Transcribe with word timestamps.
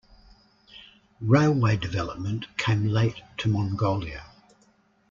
Railway 1.21 1.77
development 1.77 2.47
came 2.57 2.87
late 2.87 3.21
to 3.37 3.47
Mongolia. 3.49 4.23